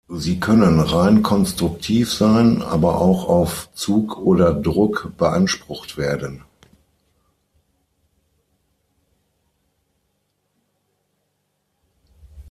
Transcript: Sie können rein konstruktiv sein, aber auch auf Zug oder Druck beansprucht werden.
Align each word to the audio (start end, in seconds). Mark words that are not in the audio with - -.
Sie 0.09 0.39
können 0.39 0.79
rein 0.79 1.21
konstruktiv 1.21 2.11
sein, 2.11 2.63
aber 2.63 2.99
auch 2.99 3.27
auf 3.29 3.69
Zug 3.73 4.17
oder 4.17 4.51
Druck 4.51 5.13
beansprucht 5.15 5.95
werden. 5.95 6.43